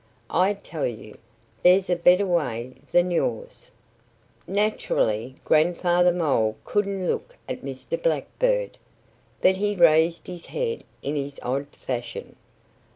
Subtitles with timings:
[0.31, 1.15] I tell you,
[1.61, 3.69] there's a better way than yours!"
[4.47, 8.01] Naturally, Grandfather Mole couldn't look at Mr.
[8.01, 8.79] Blackbird.
[9.41, 12.35] But he raised his head in his odd fashion.